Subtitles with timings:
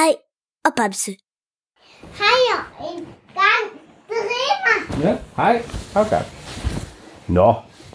[0.00, 0.14] Hej
[0.64, 1.10] og Bamse.
[2.20, 3.04] Hej og en
[3.40, 3.64] gang.
[4.08, 5.06] Det rimer.
[5.08, 5.62] Ja, hej.
[5.96, 6.22] Okay.
[7.28, 7.48] Nå,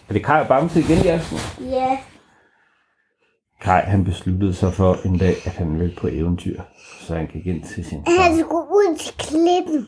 [0.09, 1.37] er det Kai og Bamse igen, Jasper?
[1.71, 1.97] Ja.
[3.61, 6.61] Kai, han besluttede sig for en dag, at han ville på eventyr,
[7.01, 9.87] så han gik ind til sin far, Han skulle ud til klippen.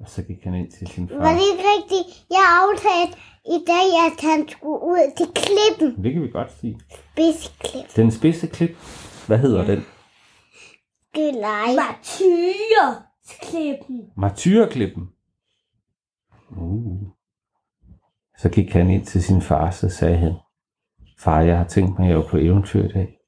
[0.00, 1.32] og så gik han ind til sin Var far.
[1.32, 2.24] det ikke rigtigt?
[2.30, 6.04] Jeg aftalte i dag, at han skulle ud til klippen.
[6.04, 6.80] Det kan vi godt sige.
[7.12, 7.96] Spidsklip.
[7.96, 8.76] Den spidse klip,
[9.26, 9.86] hvad hedder den?
[11.14, 11.74] Gylej.
[11.76, 14.12] Martyrsklippen.
[14.16, 15.08] Martyrklippen.
[16.50, 17.08] Uh.
[18.38, 20.32] Så gik han ind til sin far, så sagde han,
[21.18, 23.18] Far, jeg har tænkt mig, at jeg er på eventyr i dag.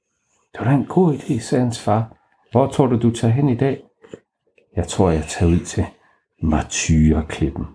[0.52, 2.16] Det var da en god idé, sagde hans far.
[2.52, 3.82] Hvor tror du, du tager hen i dag?
[4.76, 5.84] Jeg tror, jeg tager ud til
[6.42, 7.66] Martyrklippen.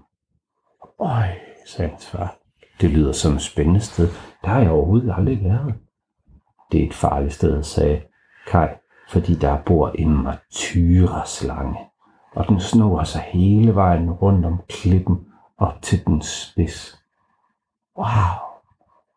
[1.00, 1.28] Øj,
[1.66, 2.38] sagde hans far.
[2.82, 4.08] Det lyder som et spændende sted.
[4.44, 5.76] Der har jeg overhovedet aldrig været.
[6.72, 8.02] Det er et farligt sted, sagde
[8.48, 8.68] Kai,
[9.10, 11.78] fordi der bor en martyreslange
[12.38, 17.00] og den snor sig hele vejen rundt om klippen op til den spids.
[17.98, 18.34] Wow,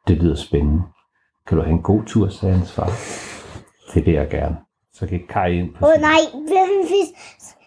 [0.09, 0.83] det lyder spændende.
[1.47, 2.91] Kan du have en god tur, sagde hans far.
[3.95, 4.57] Det vil jeg gerne.
[4.93, 6.71] Så gik Kai ind på Åh oh, nej, hvem?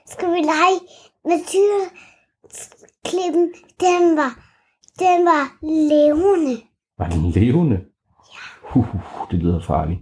[0.06, 0.80] Skal vi lege
[1.26, 3.54] med tyrklippen?
[3.80, 4.40] Den var,
[5.00, 6.62] den var levende.
[6.98, 7.86] Var den levende?
[8.34, 8.80] Ja.
[8.80, 8.96] Uh,
[9.32, 10.00] det lyder farligt.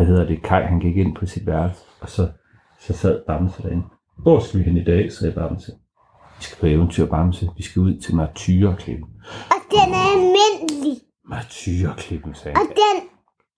[0.00, 0.42] Hvad hedder det?
[0.42, 2.28] Kai, han gik ind på sit værelse, og så,
[2.78, 3.84] så sad Bamse derinde.
[4.22, 5.72] Hvor skal vi hen i dag, sagde Bamse.
[6.38, 7.50] Vi skal på eventyr, Bamse.
[7.56, 9.08] Vi skal ud til Martyreklippen.
[9.54, 10.96] Og den er almindelig.
[11.28, 12.68] Martyreklippen, sagde Og han.
[12.82, 12.96] den,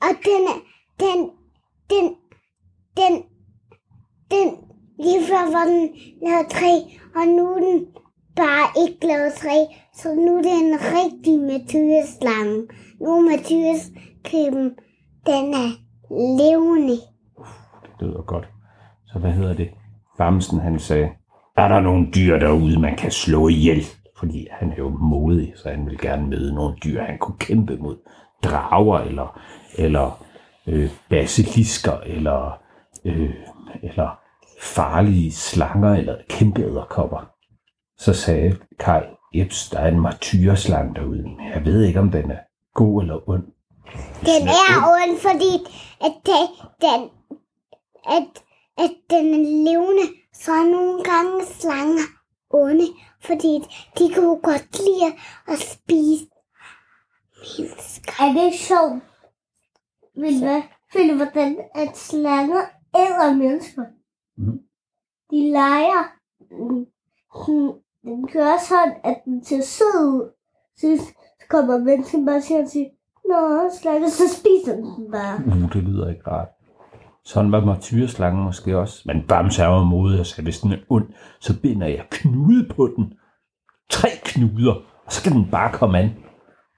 [0.06, 0.58] og den er,
[1.02, 1.18] den,
[1.92, 2.04] den,
[3.00, 3.12] den,
[4.32, 4.48] den,
[5.04, 5.84] lige før var den
[6.26, 6.74] lavet træ,
[7.18, 7.86] og nu er den
[8.36, 9.58] bare ikke lavet træ,
[10.00, 12.58] så nu er det en rigtig matyreslange.
[13.00, 14.66] Nu er matyresklippen,
[15.26, 15.70] den er
[16.12, 16.96] levende.
[17.82, 18.48] Det lyder godt.
[19.06, 19.70] Så hvad hedder det?
[20.18, 21.08] Bamsen han sagde,
[21.56, 23.84] er der nogle dyr derude, man kan slå ihjel?
[24.16, 27.76] Fordi han er jo modig, så han vil gerne møde nogle dyr, han kunne kæmpe
[27.76, 27.96] mod.
[28.44, 29.40] Drager, eller,
[29.78, 30.24] eller
[30.66, 32.60] øh, basilisker, eller,
[33.04, 33.34] øh,
[33.82, 34.18] eller
[34.60, 37.30] farlige slanger, eller kæmpe æderkopper.
[37.98, 39.02] Så sagde Kai,
[39.34, 42.38] Jeps, der er en martyrslang derude, men jeg ved ikke, om den er
[42.74, 43.44] god eller ond.
[44.28, 45.52] Den er ond, fordi
[46.00, 46.48] at den,
[46.80, 47.10] den,
[48.16, 48.44] at,
[48.78, 52.02] at den er levende, så er nogle gange slanger
[52.50, 52.86] onde,
[53.20, 53.58] fordi
[53.98, 56.26] de kan jo godt lide at spise
[57.58, 58.12] mennesker.
[58.20, 59.02] Er det sjovt?
[60.14, 60.62] Vil du
[60.92, 62.62] finde, hvordan at slanger
[62.96, 63.82] æder mennesker?
[64.36, 64.58] Mhm.
[65.30, 66.04] De leger.
[66.50, 66.86] mm,
[67.34, 70.32] sådan- Den gør sådan, at den ser sød ud.
[70.76, 71.04] Så
[71.48, 72.90] kommer mennesken bare og siger til,
[73.28, 75.40] Nå, slange, så spiser den bare.
[75.46, 76.48] Uh, det lyder ikke rart.
[77.24, 79.02] Sådan var martyrslangen måske også.
[79.06, 81.08] Men Bamse er jo modig og sagde, hvis den er ond,
[81.40, 83.12] så binder jeg knude på den.
[83.90, 84.74] Tre knuder,
[85.06, 86.08] og så kan den bare komme an.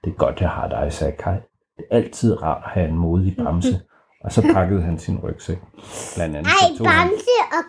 [0.03, 1.37] Det er godt, jeg har dig, sagde Kai.
[1.77, 3.81] Det er altid rart at have en modig Bamse.
[4.23, 5.57] Og så pakkede han sin rygsæk.
[6.15, 7.63] Blandt andet Ej, tog han, Bamse og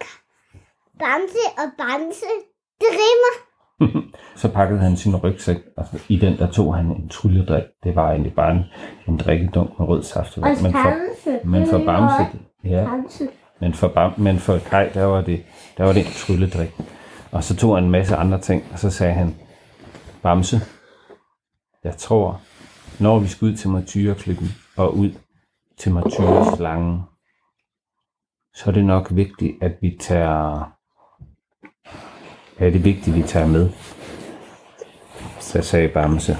[0.99, 2.33] Bamse og Bamse,
[2.81, 3.46] det rimer.
[4.41, 7.65] så pakkede han sin rygsæk, og i den der tog han en trylledrik.
[7.85, 8.65] Det var egentlig bare en,
[9.09, 10.39] en drikkedunk med rød saft.
[10.39, 12.87] Og Men for, men for Bamse, ja.
[13.61, 15.43] Men for, Bam, men for Kai, der var det,
[15.77, 16.71] der var det en trylledrik.
[17.33, 19.35] Og så tog han en masse andre ting, og så sagde han,
[20.23, 20.61] Bamse,
[21.85, 22.41] jeg tror,
[23.01, 25.11] når vi skal ud til martyreklippen og ud
[25.79, 27.01] til martyreslangen,
[28.55, 30.76] så er det nok vigtigt, at vi tager
[32.59, 33.71] er det vigtigt, vi tager med.
[35.41, 36.37] Så sagde Bamse,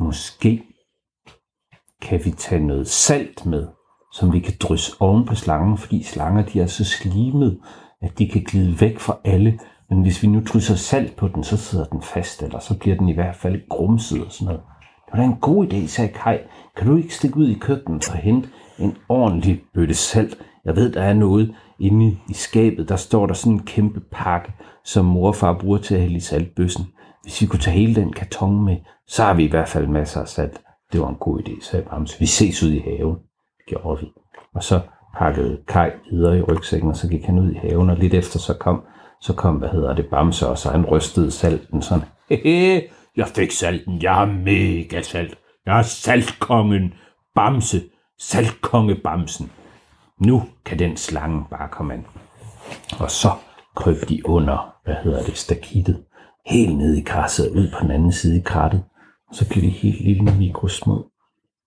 [0.00, 0.62] måske
[2.02, 3.66] kan vi tage noget salt med,
[4.12, 7.60] som vi kan drysse oven på slangen, fordi slanger de er så slimet,
[8.02, 9.58] at de kan glide væk fra alle.
[9.90, 12.96] Men hvis vi nu drysser salt på den, så sidder den fast, eller så bliver
[12.96, 14.62] den i hvert fald grumset og sådan noget.
[15.06, 16.38] Det var da en god idé, sagde Kai.
[16.76, 18.48] Kan du ikke stikke ud i køkkenet og hente
[18.78, 20.38] en ordentlig bøtte salt?
[20.66, 22.88] Jeg ved, der er noget inde i skabet.
[22.88, 24.52] Der står der sådan en kæmpe pakke,
[24.84, 26.84] som mor og far bruger til at hælde i saltbøssen.
[27.22, 28.76] Hvis vi kunne tage hele den karton med,
[29.06, 30.60] så har vi i hvert fald masser af salt.
[30.92, 32.20] Det var en god idé, sagde Bams.
[32.20, 33.16] Vi ses ud i haven.
[33.68, 34.06] Gjorde vi.
[34.54, 34.80] Og så
[35.18, 38.38] pakkede Kai videre i rygsækken, og så gik han ud i haven, og lidt efter
[38.38, 38.82] så kom,
[39.20, 42.04] så kom, hvad hedder det, Bamse, og så han rystede salten sådan.
[42.28, 42.82] Hehe,
[43.16, 45.38] jeg fik salten, jeg er mega salt.
[45.66, 46.94] Jeg er saltkongen
[47.34, 47.82] Bamse,
[48.18, 49.50] saltkonge Bamsen.
[50.20, 52.06] Nu kan den slange bare komme an.
[53.00, 53.28] Og så
[53.76, 56.04] krøb de under, hvad hedder det, stakittet,
[56.46, 58.84] helt ned i krasset og ud på den anden side i krattet.
[59.28, 61.10] Og så blev de helt lille mikrosmå.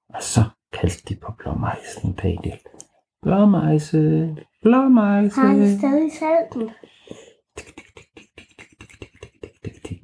[0.10, 0.44] Og så
[0.74, 2.60] kaldte de på blåmejsen bagdel.
[3.22, 5.36] Blåmejse, blåmejse.
[5.36, 6.69] Har han stadig salten?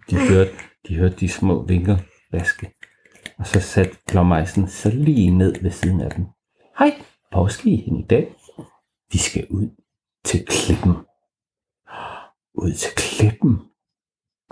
[0.09, 0.51] De hørte,
[0.87, 1.97] de hørte de små vinger
[2.31, 2.71] vaske.
[3.37, 6.25] Og så satte blåmejsen så lige ned ved siden af dem.
[6.79, 6.91] Hej,
[7.47, 8.35] skal I hen i dag?
[9.11, 9.69] Vi skal ud
[10.25, 10.91] til klippen.
[12.53, 13.59] Ud til klippen.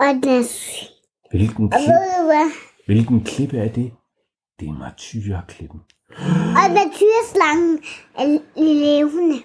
[0.00, 0.94] Og er syg.
[1.30, 2.50] Hvilken, Og klip, ved du hvad?
[2.86, 3.92] hvilken klippe er det?
[4.60, 5.80] Det er martyreklippen.
[6.60, 7.78] Og naturslangen
[8.18, 9.42] er levende.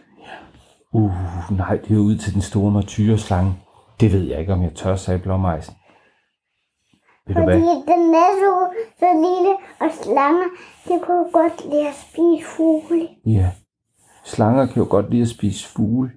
[0.94, 1.12] Uh,
[1.58, 3.54] nej, det er ud til den store martyreslange.
[4.00, 5.74] Det ved jeg ikke, om jeg tør, sagde blåmejsen.
[7.30, 8.54] Ved Fordi den er så,
[9.00, 10.48] så lille, og slanger,
[10.88, 13.08] det kunne godt lide at spise fugle.
[13.26, 13.52] Ja,
[14.24, 16.12] slanger kan jo godt lide at spise fugle.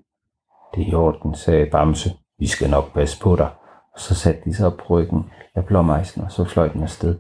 [0.74, 2.10] Det er i orden, sagde Bamse.
[2.38, 3.50] Vi skal nok passe på dig.
[3.94, 5.24] Og så satte de sig op på ryggen
[5.54, 7.18] af blåmejsen, og så fløj den afsted.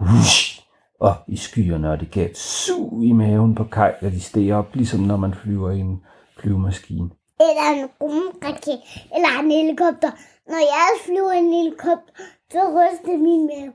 [0.00, 0.60] Ush!
[1.00, 4.52] Og i skyerne, og det gav et sug i maven på Kaj, da de steg
[4.52, 6.00] op, ligesom når man flyver i en
[6.40, 7.10] flyvemaskine.
[7.40, 8.78] Eller en rumraket,
[9.16, 10.10] eller en helikopter.
[10.50, 12.12] Når jeg flyver en helikopter,
[12.52, 13.72] så ryster min mave.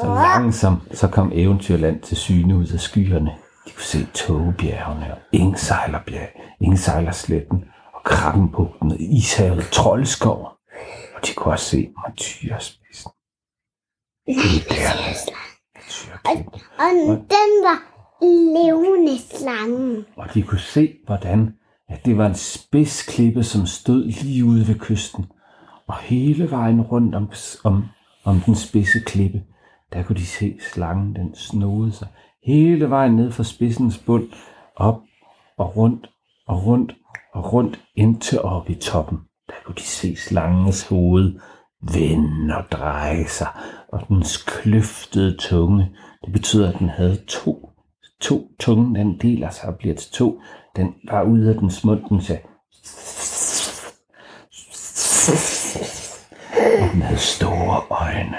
[0.00, 3.30] Så langsomt, så kom Eventyrland til syne ud af skyerne.
[3.66, 6.28] De kunne se togebjergene og Engsejlerbjerg,
[6.60, 7.64] Engsejlersletten
[7.94, 10.40] og Krabbenbugten og Ishavet Troldskov.
[11.14, 13.10] Og de kunne også se Martyrspidsen.
[14.28, 15.47] Martyrklippen.
[16.78, 17.78] Og den var
[18.22, 20.04] levende slangen.
[20.16, 21.54] Og de kunne se, hvordan
[21.88, 25.26] at det var en spidsklippe, som stod lige ude ved kysten.
[25.86, 27.30] Og hele vejen rundt om,
[27.64, 27.84] om,
[28.24, 29.42] om den spidse klippe,
[29.92, 32.08] der kunne de se slangen, den snodede sig
[32.48, 34.28] hele vejen ned fra spidsens bund,
[34.76, 35.00] op
[35.58, 36.10] og rundt
[36.46, 36.94] og rundt
[37.34, 39.18] og rundt indtil op i toppen.
[39.46, 41.40] Der kunne de se slangens hoved
[41.82, 43.48] vende og dreje sig,
[43.92, 45.96] og dens kløftede tunge.
[46.24, 47.70] Det betyder, at den havde to,
[48.20, 50.40] to tunge, den deler sig og bliver til to.
[50.76, 52.42] Den var ude af dens mund, den sagde,
[56.82, 58.38] og den havde store øjne,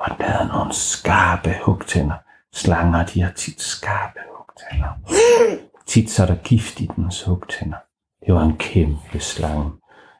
[0.00, 2.14] og den havde nogle skarpe hugtænder.
[2.52, 4.88] Slanger, de har tit skarpe hugtænder.
[5.86, 7.76] Tit så er der gift i dens hugtænder.
[8.26, 9.70] Det var en kæmpe slange.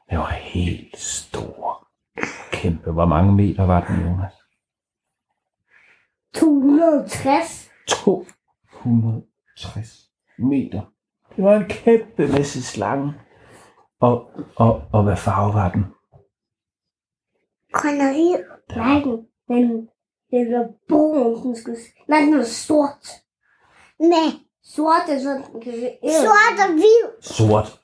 [0.09, 1.76] Det var helt stor.
[2.51, 2.91] Kæmpe.
[2.91, 4.33] Hvor mange meter var den, Jonas?
[6.33, 7.69] 260.
[7.87, 10.81] 260 meter.
[11.35, 13.13] Det var en kæmpe masse slange.
[13.99, 15.85] Og, og, og hvad farve var den?
[17.73, 18.37] Grøn og hvid.
[18.75, 19.89] Nej, den, den,
[20.31, 21.77] den var brun, den skulle.
[22.07, 23.07] Nej, den var sort.
[23.99, 25.43] Med Sort er sådan,
[26.23, 27.21] sort og hvid.
[27.21, 27.81] Sort.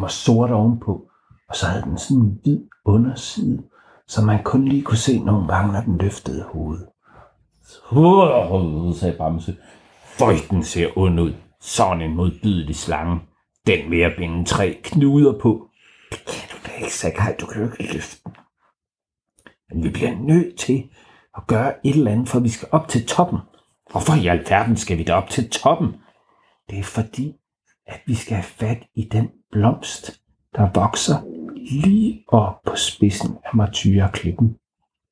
[0.00, 1.07] Var sort ovenpå.
[1.48, 3.62] Og så havde den sådan en hvid underside,
[4.06, 6.88] så man kun lige kunne se nogle gange, når den løftede hovedet.
[7.62, 9.56] Så sagde Bamse.
[10.04, 11.34] Føj, den ser ond ud.
[11.60, 13.20] Sådan en modbydelig slange.
[13.66, 15.68] Den vil jeg binde tre knuder på.
[16.10, 17.36] Det kan du da ikke, sagde Kaj.
[17.40, 18.32] Du kan jo ikke løfte den.
[19.70, 20.90] Men vi bliver nødt til
[21.36, 23.38] at gøre et eller andet, for vi skal op til toppen.
[23.90, 25.88] Hvorfor i alverden skal vi da op til toppen?
[26.70, 27.34] Det er fordi,
[27.86, 30.20] at vi skal have fat i den blomst,
[30.56, 31.16] der vokser
[31.70, 34.58] lige op på spidsen af martyreklippen.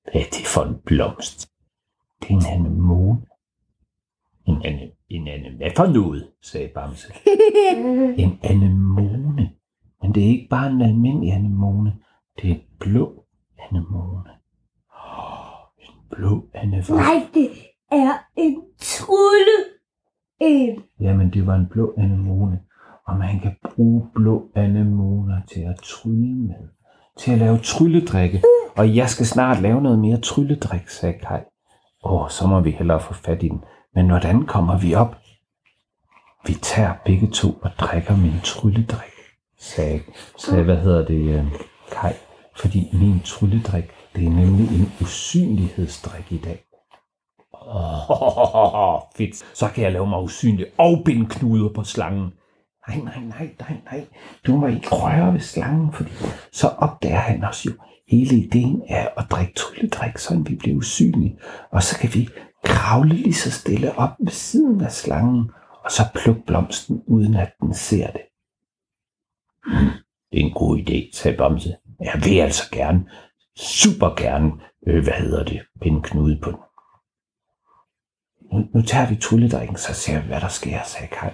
[0.05, 1.51] Hvad er det for en blomst?
[2.23, 3.27] Det er en anemone.
[4.47, 7.13] En, ane, en ane, hvad for noget, sagde Bamse.
[8.23, 9.53] En anemone.
[10.03, 11.97] Men det er ikke bare en almindelig anemone.
[12.37, 13.25] Det er et blå
[13.59, 14.31] anemone.
[14.93, 17.03] Oh, en blå anemone.
[17.03, 17.51] Nej, det
[17.93, 19.59] er en trylle.
[20.41, 20.83] En.
[21.01, 22.61] Jamen, det var en blå anemone.
[23.07, 26.69] Og man kan bruge blå anemoner til at trylle med.
[27.19, 28.43] Til at lave trylledrikke.
[28.77, 31.41] Og jeg skal snart lave noget mere trylledrik, sagde Kai.
[32.05, 33.65] Åh, så må vi hellere få fat i den.
[33.95, 35.17] Men hvordan kommer vi op?
[36.47, 39.13] Vi tager begge to og drikker min trylledrik,
[39.59, 40.01] sagde,
[40.39, 41.45] sagde hvad hedder det, øh,
[41.93, 42.13] Kai.
[42.57, 43.85] Fordi min trylledrik,
[44.17, 46.63] det er nemlig en usynlighedsdrik i dag.
[47.53, 49.37] Åh, fedt.
[49.55, 52.33] Så kan jeg lave mig usynlig og binde knuder på slangen.
[52.89, 54.07] Nej, nej, nej, nej, nej.
[54.47, 56.11] Du må ikke røre ved slangen, fordi
[56.53, 57.73] så opdager han os jo.
[58.09, 61.39] Hele ideen er at drikke trylledrik, så vi bliver usynlige.
[61.71, 62.29] Og så kan vi
[62.65, 65.51] kravle lige så stille op ved siden af slangen,
[65.85, 68.23] og så plukke blomsten, uden at den ser det.
[69.67, 69.91] Hmm,
[70.33, 71.77] det er en god idé, sagde Bamse.
[72.01, 73.05] Jeg vil altså gerne,
[73.57, 74.53] super gerne,
[74.87, 76.59] øh, hvad hedder det, binde knude på den.
[78.53, 81.31] Nu, nu tager vi trylledrikken, så ser vi, hvad der sker, sagde Kai.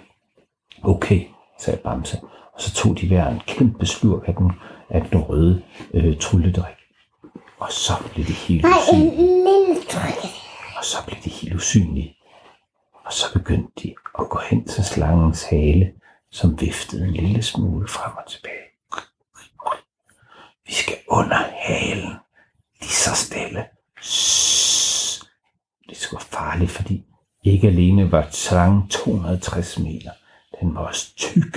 [0.83, 1.27] Okay,
[1.63, 2.21] sagde Bamse.
[2.55, 4.53] Og så tog de hver en kæmpe slurk af den,
[4.91, 5.63] af den røde
[5.95, 6.75] øh, trylledrik.
[7.59, 9.89] Og så blev det helt usynligt.
[9.89, 10.31] tryk.
[10.79, 12.17] Og så blev de helt usynlige.
[13.05, 15.93] Og så begyndte de at gå hen til slangens hale,
[16.31, 18.67] som viftede en lille smule frem og tilbage.
[20.67, 22.13] Vi skal under halen.
[22.81, 23.65] Lige så stille.
[25.89, 27.05] Det skulle være farligt, fordi
[27.45, 30.11] ikke alene var slangen 260 meter.
[30.61, 31.57] Den var også tyk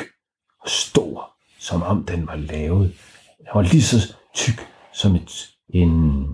[0.60, 2.98] og stor, som om den var lavet.
[3.38, 4.60] Den var lige så tyk
[4.94, 6.26] som et, en...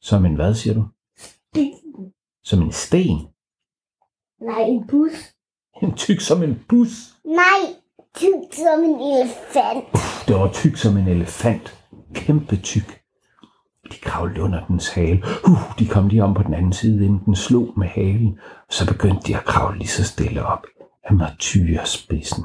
[0.00, 0.84] Som en hvad, siger du?
[2.44, 3.28] Som en sten.
[4.40, 5.12] Nej, en bus.
[5.82, 6.88] En tyk som en bus.
[7.24, 7.60] Nej,
[8.14, 9.84] tyk som en elefant.
[10.28, 11.78] Det var tyk som en elefant.
[12.14, 12.99] Kæmpe tyk.
[13.92, 15.22] De kravlede under dens hale.
[15.46, 18.38] Uh, de kom lige om på den anden side, inden den slog med halen.
[18.68, 20.66] Og så begyndte de at kravle lige så stille op
[21.04, 22.44] af martyrspidsen.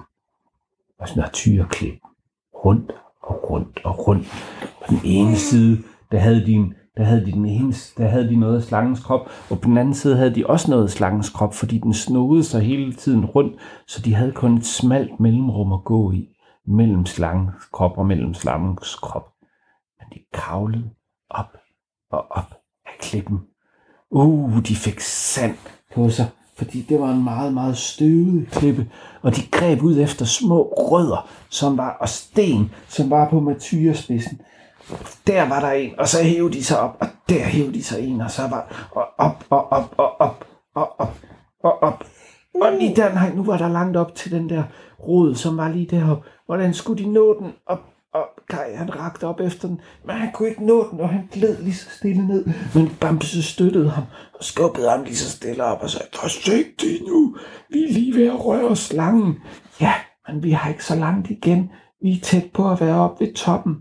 [0.99, 1.99] Og martyrklip.
[2.65, 4.27] Rundt og rundt og rundt.
[4.61, 8.29] På den ene side, der havde de en der havde de, den ene, der havde
[8.29, 10.89] de noget af slangens krop, og på den anden side havde de også noget af
[10.89, 15.19] slangens krop, fordi den snodede sig hele tiden rundt, så de havde kun et smalt
[15.19, 16.29] mellemrum at gå i,
[16.67, 19.27] mellem slangens krop og mellem slangens krop.
[19.99, 20.89] Men de kravlede
[21.29, 21.57] op
[22.11, 22.53] og op
[22.85, 23.39] af klippen.
[24.11, 25.57] Uh, de fik sand
[25.95, 28.91] på sig, fordi det var en meget, meget støvet klippe,
[29.21, 34.41] og de greb ud efter små rødder, som var, og sten, som var på matyrespidsen.
[35.27, 38.07] Der var der en, og så hævde de sig op, og der hævde de sig
[38.07, 41.17] en, og så var og op, og op, og op, og op,
[41.63, 42.03] og op.
[42.61, 44.63] Og lige der, nej, nu var der langt op til den der
[44.99, 46.29] rod, som var lige deroppe.
[46.45, 47.94] Hvordan skulle de nå den op?
[48.15, 51.29] Og Kai, han rakte op efter den, men han kunne ikke nå den, og han
[51.31, 52.45] gled lige så stille ned.
[52.75, 54.03] Men Bamse støttede ham
[54.33, 57.35] og skubbede ham lige så stille op og sagde, forsigtig nu,
[57.69, 59.35] vi er lige ved at røre slangen.
[59.81, 59.93] Ja,
[60.27, 61.71] men vi har ikke så langt igen.
[62.01, 63.75] Vi er tæt på at være oppe ved toppen.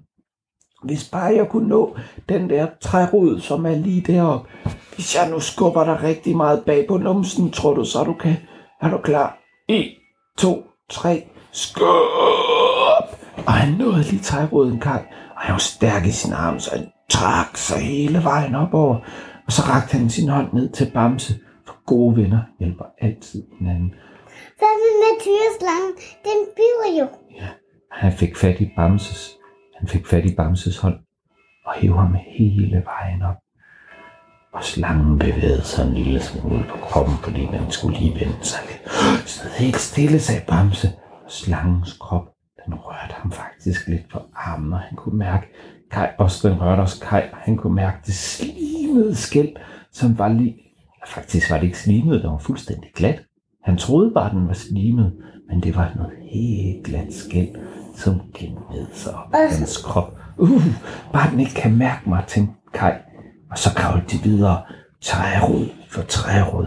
[0.85, 1.97] Hvis bare jeg kunne nå
[2.29, 4.49] den der trærod, som er lige deroppe.
[4.95, 8.37] Hvis jeg nu skubber dig rigtig meget bag på numsen, tror du så, du kan?
[8.81, 9.39] Er du klar?
[9.69, 9.91] 1,
[10.39, 13.14] 2, 3, skub!
[13.47, 15.01] Og han nåede lige træroden, Kai.
[15.37, 18.97] Og han var stærk i sin arm, så han trak sig hele vejen op over.
[19.47, 21.35] Og så rakte han sin hånd ned til Bamse.
[21.67, 23.95] For gode venner hjælper altid hinanden.
[24.59, 25.95] Hvad med matyrslangen?
[26.25, 27.09] Den biver jo.
[27.41, 27.49] Ja,
[27.93, 29.31] han fik fat i Bamses,
[29.79, 30.95] han fik fat i Bamses hånd
[31.67, 33.37] og hævde ham hele vejen op.
[34.53, 38.61] Og slangen bevægede sig en lille smule på kroppen, fordi den skulle lige vende sig
[38.69, 39.29] lidt.
[39.29, 40.89] Så helt stille, sagde Bamse,
[41.25, 42.34] og slangens krop,
[42.67, 45.47] den rørte ham faktisk lidt på armen, og han kunne mærke,
[45.91, 49.57] Kai, også den rørte også Kai, og han kunne mærke det slimede skæld,
[49.93, 50.57] som var lige,
[51.07, 53.23] faktisk var det ikke slimet, det var fuldstændig glat.
[53.65, 55.17] Han troede bare, den var slimet,
[55.49, 57.55] men det var noget helt glat skæld,
[57.97, 60.19] som gned sig op i hans krop.
[60.39, 60.63] Uh,
[61.13, 62.93] bare den ikke kan mærke mig, tænkte Kai.
[63.51, 64.63] Og så kravlede de videre,
[65.01, 66.67] trærod for trærod,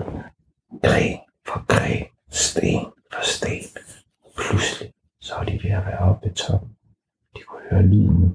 [0.84, 3.64] gren for gren, sten for sten.
[4.38, 4.92] Pludselig
[5.28, 6.70] så var de ved at være oppe ved toppen.
[7.36, 8.30] De kunne høre lyden nu.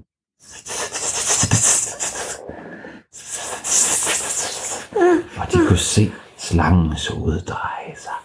[5.41, 8.19] Og de kunne se slangens hoved dreje sig.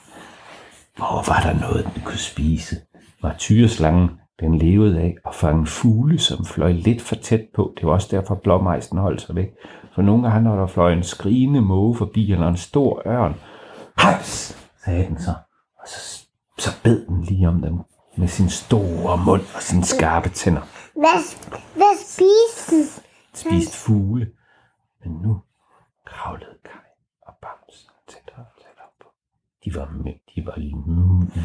[0.98, 2.76] Hvor var der noget, den kunne spise?
[3.24, 4.10] Martyrslangen,
[4.40, 7.74] den levede af at fange fugle, som fløj lidt for tæt på.
[7.78, 9.50] Det var også derfor, blåmejsen holdt sig væk.
[9.96, 13.36] For nogle gange, når der fløj en skrigende måge forbi, eller en stor ørn,
[13.98, 15.34] haps, sagde den så.
[15.80, 16.26] Og så,
[16.58, 17.80] så bed den lige om den
[18.18, 20.62] med sin store mund og sine skarpe tænder.
[20.94, 21.20] Hvad,
[21.76, 22.86] hvad spiste den?
[23.34, 24.28] Spist fugle.
[25.04, 25.38] Men nu
[26.06, 26.92] kravlede Kai
[27.28, 29.08] og Bams tættere og tættere på.
[29.66, 30.56] De var, med- de var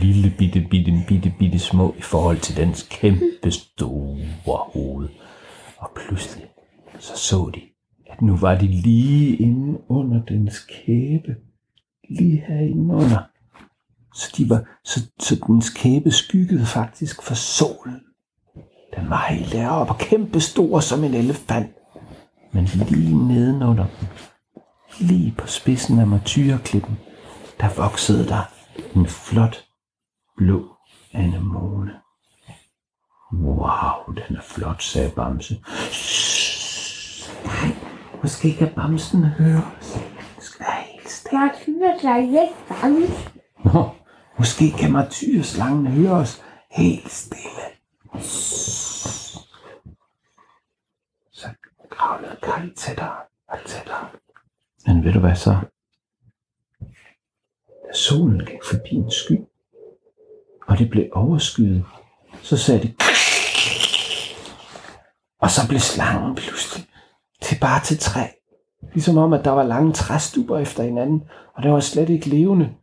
[0.02, 5.08] lille bitte, bitte, bitte, bitte små i forhold til dens kæmpe store hoved.
[5.76, 6.46] Og pludselig
[6.98, 7.60] så så de,
[8.06, 11.36] at nu var de lige inde under dens kæbe.
[12.08, 13.18] Lige herinde under.
[14.14, 18.00] Så, de var, så, så dens kæbe skyggede faktisk for solen.
[18.96, 21.76] Den var helt deroppe og kæmpe stor som en elefant.
[22.52, 24.08] Men lige nedenunder dem,
[25.00, 26.98] lige på spidsen af martyrklippen,
[27.60, 28.42] der voksede der
[28.96, 29.64] en flot
[30.36, 30.76] blå
[31.12, 31.90] anemone.
[33.32, 35.60] Wow, den er flot, sagde Bamse.
[37.44, 37.76] Nej,
[38.22, 39.98] måske kan Bamsen høre os.
[40.36, 41.40] Vi skal være helt stille.
[42.02, 43.06] Jeg er ikke bange.
[43.64, 43.88] Nå,
[44.42, 47.66] måske kan martyrslangen høre os helt stille.
[51.32, 51.48] Så
[51.90, 53.16] kravlede Kai tættere
[53.48, 54.08] og tættere.
[54.86, 55.56] Men ved du hvad så?
[57.88, 59.38] Da solen gik forbi en sky,
[60.66, 61.84] og det blev overskyet,
[62.42, 62.94] så sagde det
[65.38, 66.86] Og så blev slangen pludselig
[67.42, 68.26] til bare til træ.
[68.92, 71.22] Ligesom om, at der var lange træstuber efter hinanden,
[71.54, 72.74] og det var slet ikke levende.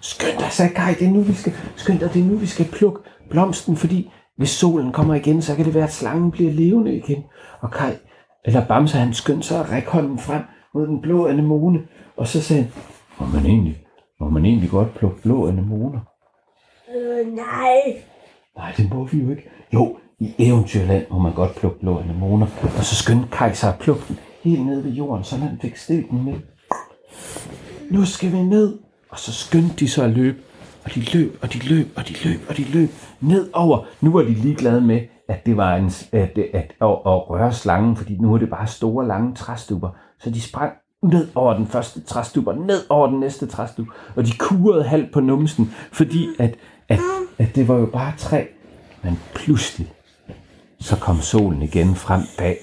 [0.00, 2.46] Skynd dig, sagde Kai, det er nu, vi skal, skynd dig, det er nu, vi
[2.46, 3.00] skal plukke
[3.30, 7.24] blomsten, fordi hvis solen kommer igen, så kan det være, at slangen bliver levende igen.
[7.60, 7.92] Og Kai,
[8.44, 10.42] eller Bamse, han skyndte sig at række hånden frem
[10.74, 11.80] mod den blå anemone,
[12.16, 12.72] og så sagde han,
[13.20, 13.84] må man egentlig,
[14.20, 16.00] må man egentlig godt plukke blå anemoner?
[16.96, 18.02] Øh, nej.
[18.56, 19.50] Nej, det må vi jo ikke.
[19.74, 22.46] Jo, i Eventyrland må man godt plukke blå anemoner.
[22.62, 25.76] Og så skyndte Kai sig at plukke den helt ned ved jorden, så han fik
[25.76, 26.34] stilt den med.
[27.90, 28.78] Nu skal vi ned.
[29.10, 30.38] Og så skyndte de sig at løbe.
[30.84, 33.84] Og de løb, og de løb, og de løb, og de løb nedover.
[34.00, 37.52] Nu var de ligeglade med, at det var en, at, at, at, at, at røre
[37.52, 39.90] slangen, fordi nu er det bare store, lange træstuber.
[40.20, 40.72] Så de sprang
[41.02, 43.86] ned over den første træstuber, ned over den næste træstub,
[44.16, 46.54] og de kurede halvt på numsen, fordi at,
[46.88, 47.00] at,
[47.38, 48.44] at det var jo bare træ.
[49.02, 49.92] Men pludselig,
[50.80, 52.58] så kom solen igen frem bag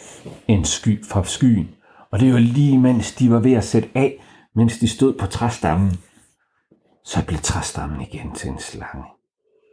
[0.48, 1.70] en sky fra skyen.
[2.12, 4.24] Og det var lige mens de var ved at sætte af,
[4.56, 5.92] mens de stod på træstammen.
[7.06, 9.04] Så blev træstammen igen til en slange.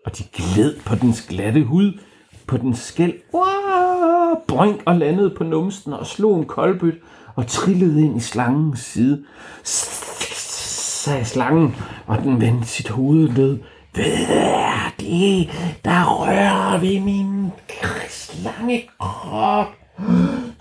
[0.07, 1.99] Og de gled på dens glatte hud,
[2.47, 6.95] på den skæld, wow, boink og landede på numsten og slog en koldbøt
[7.35, 9.25] og trillede ind i slangens side.
[9.65, 13.59] Sagde slangen, og den vendte sit hoved ned.
[13.93, 15.51] Hvad er det,
[15.85, 17.51] der rører ved min
[18.09, 19.67] slangekrop?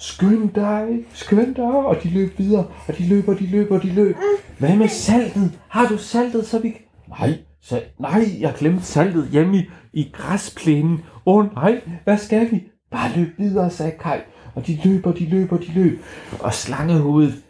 [0.01, 3.83] Skynd dig, skynd dig, og de løb videre, og de løb, og de løb, og
[3.83, 4.15] de løb.
[4.59, 5.59] Hvad med saltet?
[5.67, 6.73] Har du saltet, så vi...
[7.09, 11.03] Nej, så, nej, jeg glemte saltet hjemme i, i græsplænen.
[11.25, 12.63] Åh oh, nej, hvad skal vi?
[12.91, 14.19] Bare løb videre, sagde Kai.
[14.55, 16.01] Og de løb, og de løb, og de løb.
[16.39, 17.43] Og slangehovedet,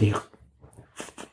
[0.00, 0.14] det,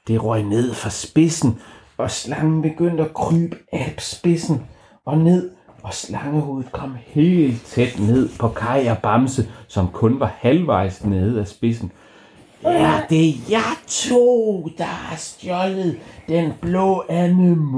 [0.07, 1.59] det røg ned fra spidsen,
[1.97, 4.61] og slangen begyndte at krybe af spidsen
[5.05, 5.51] og ned,
[5.85, 11.39] og slangehovedet kom helt tæt ned på Kai og Bamse, som kun var halvvejs nede
[11.39, 11.91] af spidsen.
[12.63, 17.77] Ja, det er jeg to, der har stjålet den blå anemo.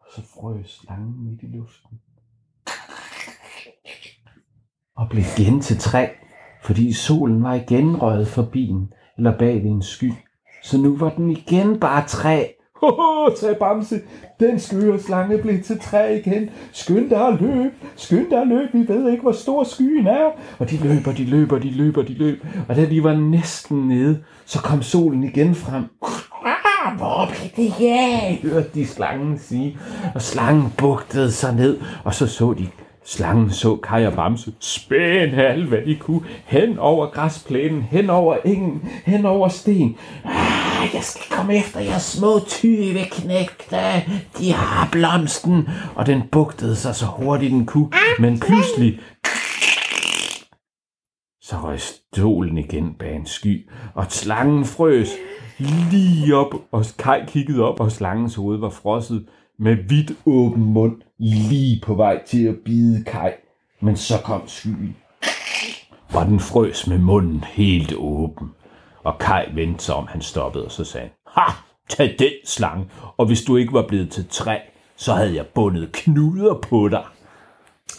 [0.00, 2.00] Og så frøs slangen midt i luften.
[4.96, 6.08] Og blev igen til træ,
[6.62, 10.12] fordi solen var igen røget forbi den, eller bag ved en sky.
[10.62, 12.44] Så nu var den igen bare træ.
[12.80, 14.00] Hoho, sagde Bamse.
[14.40, 16.50] Den skøre slange blev til træ igen.
[16.72, 17.72] Skynd dig at løb.
[17.96, 18.68] Skynd dig at løb.
[18.72, 20.30] Vi ved ikke, hvor stor skyen er.
[20.58, 22.46] Og de løber, de løber, de løber, de løb.
[22.68, 25.84] Og da de var næsten nede, så kom solen igen frem.
[26.44, 28.40] Ah, hvor blev det af?
[28.42, 29.78] hørte de slangen sige.
[30.14, 32.66] Og slangen bugtede sig ned, og så så de
[33.04, 38.36] Slangen så Kaj og Bamse spænde alt, hvad de kunne, hen over græsplænen, hen over
[38.44, 39.96] engen, hen over sten.
[40.24, 43.76] Ah, jeg skal komme efter jer små tyve knægte.
[44.38, 45.68] De har blomsten.
[45.94, 49.00] Og den bugtede sig så hurtigt den kunne, men pludselig
[51.42, 55.08] så røg stolen igen bag en sky, og slangen frøs
[55.90, 59.26] lige op, og Kai kiggede op, og slangens hoved var frosset
[59.58, 63.30] med vidt åben mund, lige på vej til at bide Kai.
[63.80, 64.96] Men så kom skyen,
[66.14, 68.48] og den frøs med munden helt åben.
[69.08, 71.52] Og Kai vendte sig om, han stoppede, og så sagde han, Ha,
[71.88, 74.58] tag den slange, og hvis du ikke var blevet til træ,
[74.96, 77.04] så havde jeg bundet knuder på dig.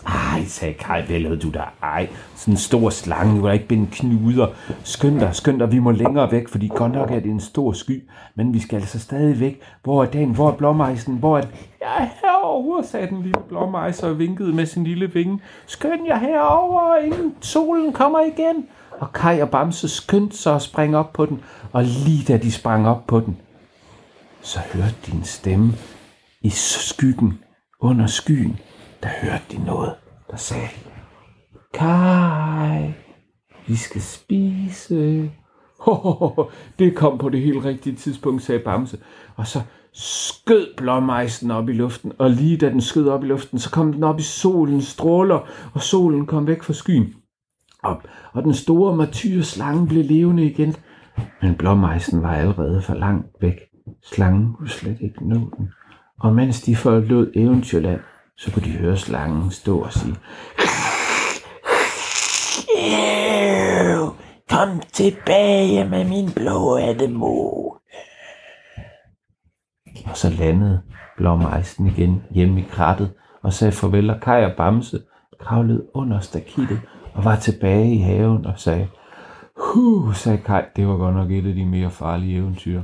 [0.07, 1.73] Ej, sagde Kai, hvad lavede du der?
[1.83, 4.47] Ej, sådan en stor slange, du kan ikke binde knuder.
[4.83, 7.71] Skynd dig, skynd dig, vi må længere væk, fordi godt nok er det en stor
[7.71, 9.61] sky, men vi skal altså stadig væk.
[9.83, 10.29] Hvor er den?
[10.35, 11.43] Hvor er blommeisen, Hvor er?
[11.81, 15.39] Jeg er herovre, sagde den lille blommeis og vinkede med sin lille vinge.
[15.65, 18.67] Skynd jer herover, inden solen kommer igen.
[18.99, 22.51] Og Kai og Bamse skyndte sig at springe op på den, og lige da de
[22.51, 23.37] sprang op på den,
[24.41, 25.73] så hørte de en stemme
[26.41, 27.39] i skyggen
[27.81, 28.59] under skyen
[29.03, 29.95] der hørte de noget,
[30.31, 30.67] der sagde,
[31.73, 32.93] Kai,
[33.67, 35.31] vi skal spise.
[36.79, 38.97] det kom på det helt rigtige tidspunkt, sagde Bamse.
[39.35, 39.61] Og så
[39.93, 43.93] skød blåmejsen op i luften, og lige da den skød op i luften, så kom
[43.93, 45.39] den op i solens stråler,
[45.73, 47.13] og solen kom væk fra skyen.
[47.83, 48.01] Og,
[48.33, 50.75] og den store martyrslange blev levende igen.
[51.41, 53.55] Men blåmejsen var allerede for langt væk.
[54.03, 55.69] Slangen kunne slet ikke nå den.
[56.19, 57.99] Og mens de forlod eventyrland,
[58.37, 60.15] så kunne de høre slangen stå og sige,
[64.49, 67.79] Kom tilbage med min blå anemone.
[70.05, 70.81] Og så landede
[71.17, 73.13] blåmejsen igen hjemme i krattet
[73.43, 74.99] og sagde farvel, og Kaj og Bamse
[75.39, 76.81] kravlede under stakittet
[77.13, 78.87] og var tilbage i haven og sagde,
[79.59, 82.81] Huh, sagde Kai, det var godt nok et af de mere farlige eventyr.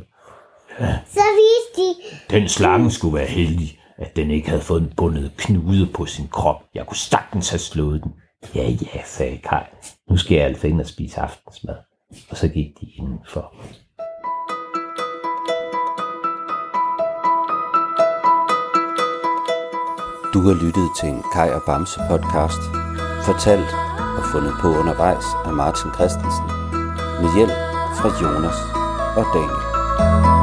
[1.05, 2.39] Så viste de...
[2.39, 6.27] Den slange skulle være heldig, at den ikke havde fået en bundet knude på sin
[6.27, 6.63] krop.
[6.75, 8.13] Jeg kunne sagtens have slået den.
[8.55, 9.63] Ja, ja, sagde Kai.
[10.09, 11.75] Nu skal jeg altså ind og spise aftensmad.
[12.29, 13.53] Og så gik de indenfor.
[20.33, 22.61] Du har lyttet til en Kai og Bamse podcast,
[23.25, 26.45] fortalt og fundet på undervejs af Martin Christensen
[27.21, 27.57] med hjælp
[27.97, 28.59] fra Jonas
[29.17, 30.34] og Daniel.